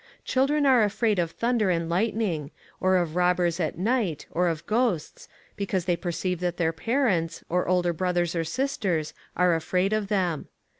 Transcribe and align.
Children 0.25 0.65
are 0.65 0.81
afraid 0.83 1.19
of 1.19 1.29
thunder 1.29 1.69
and 1.69 1.87
lightning, 1.87 2.49
or 2.79 2.95
of 2.97 3.15
robbers 3.15 3.59
at 3.59 3.77
night, 3.77 4.25
or 4.31 4.47
of 4.47 4.65
ghosts, 4.65 5.29
because 5.55 5.85
they 5.85 5.95
perceive 5.95 6.39
that 6.39 6.57
their 6.57 6.73
parents, 6.73 7.43
or 7.49 7.67
older 7.67 7.93
brothers 7.93 8.35
or 8.35 8.43
sisters, 8.43 9.13
are 9.37 9.53
afraid 9.53 9.93
of 9.93 10.07
them. 10.07 10.47